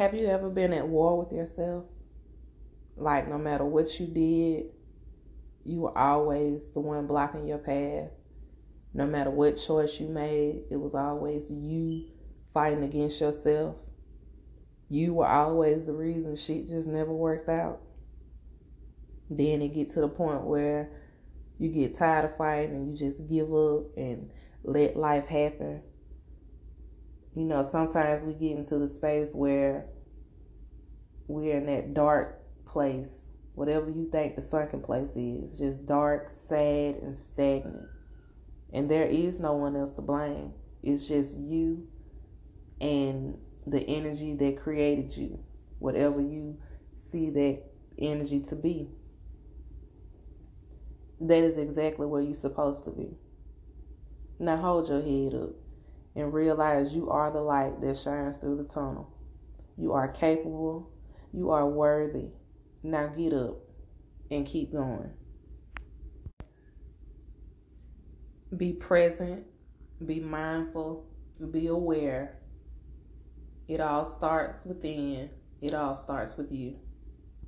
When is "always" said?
5.96-6.70, 10.94-11.50, 15.28-15.84